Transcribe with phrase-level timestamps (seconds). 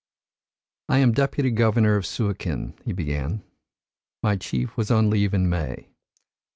[0.89, 3.43] "I am Deputy Governor of Suakin," he began.
[4.23, 5.89] "My chief was on leave in May.